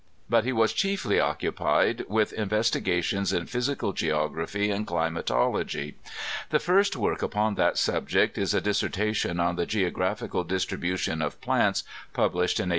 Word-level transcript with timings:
But 0.27 0.45
he 0.45 0.51
was 0.51 0.73
chiefly 0.73 1.19
occupied 1.19 2.05
with 2.09 2.33
investigations 2.33 3.31
in 3.31 3.45
physical 3.45 3.93
geography 3.93 4.71
and 4.71 4.87
climatology. 4.87 5.93
The 6.49 6.57
first 6.57 6.95
work 6.95 7.21
upon 7.21 7.53
that 7.53 7.77
subject 7.77 8.35
is 8.35 8.55
a 8.55 8.61
dissertation 8.61 9.39
on 9.39 9.57
the 9.57 9.67
geographical 9.67 10.43
distribution 10.43 11.21
of 11.21 11.39
plants, 11.39 11.83
published 12.13 12.59
in 12.59 12.69
1817. 12.69 12.69